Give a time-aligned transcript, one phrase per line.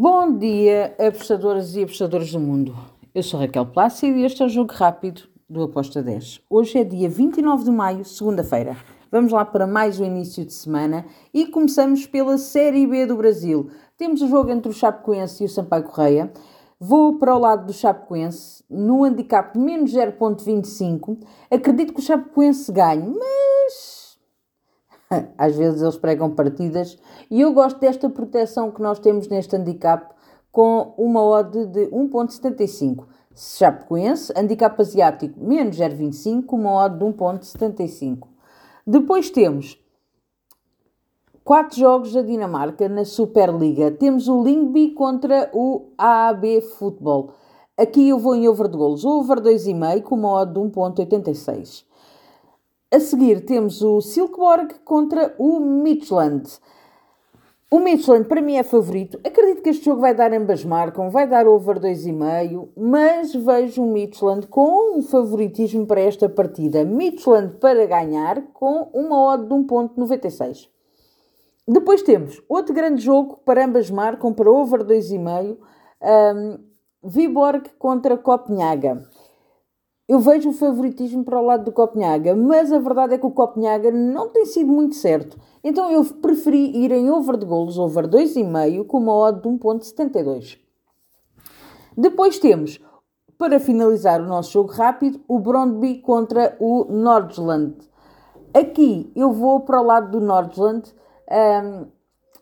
[0.00, 2.72] Bom dia, apostadoras e apostadores do mundo.
[3.12, 6.40] Eu sou Raquel Plácido e este é o Jogo Rápido do Aposta 10.
[6.48, 8.76] Hoje é dia 29 de maio, segunda-feira.
[9.10, 13.70] Vamos lá para mais um início de semana e começamos pela Série B do Brasil.
[13.96, 16.32] Temos o jogo entre o Chapecoense e o Sampaio Correia.
[16.78, 21.18] Vou para o lado do Chapecoense no handicap menos 0.25.
[21.50, 23.47] Acredito que o Chapecoense ganhe, mas
[25.36, 26.98] às vezes eles pregam partidas
[27.30, 30.14] e eu gosto desta proteção que nós temos neste handicap
[30.50, 33.04] com uma odd de 1.75.
[33.34, 38.26] Chapecoense, handicap asiático menos 0.25, uma odd de 1.75.
[38.86, 39.78] Depois temos
[41.44, 43.90] quatro jogos da Dinamarca na Superliga.
[43.90, 47.34] Temos o Lingby contra o AAB Futebol.
[47.76, 51.84] Aqui eu vou em over de golos, over 2,5 com uma odd de 1.86.
[52.90, 56.48] A seguir temos o Silkeborg contra o Midland.
[57.70, 59.20] O Midland para mim é favorito.
[59.22, 63.92] Acredito que este jogo vai dar ambas marcam, vai dar over 2,5, mas vejo o
[63.92, 66.82] Midland com um favoritismo para esta partida.
[66.82, 70.70] Midland para ganhar com uma odd de 1.96.
[71.68, 75.58] Depois temos outro grande jogo para ambas marcam, para over 2,5,
[76.00, 76.58] um,
[77.04, 79.06] Viborg contra Copenhaga
[80.08, 83.30] eu vejo o favoritismo para o lado do Copenhaga, mas a verdade é que o
[83.30, 85.38] Copenhaga não tem sido muito certo.
[85.62, 90.58] Então eu preferi ir em over de golos, over 2,5, com uma odd de 1.72.
[91.94, 92.80] Depois temos,
[93.36, 97.76] para finalizar o nosso jogo rápido, o Brondby contra o Nordland.
[98.54, 100.90] Aqui eu vou para o lado do Nordland,
[101.30, 101.86] um,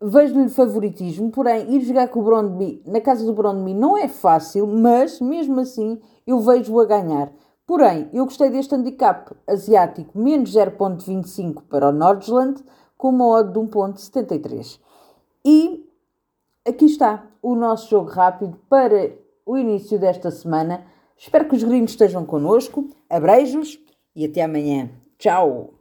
[0.00, 4.64] vejo-lhe favoritismo, porém ir jogar com o Brondby na casa do Brondby não é fácil,
[4.64, 7.32] mas mesmo assim eu vejo-o a ganhar.
[7.68, 12.64] Porém, eu gostei deste handicap asiático menos 0.25 para o Nordland
[12.96, 14.80] com uma odd de 1.73.
[15.44, 15.86] E
[16.66, 19.12] aqui está o nosso jogo rápido para
[19.44, 20.86] o início desta semana.
[21.14, 22.88] Espero que os gringos estejam connosco.
[23.10, 23.78] Abreijos
[24.16, 24.88] e até amanhã.
[25.18, 25.77] Tchau!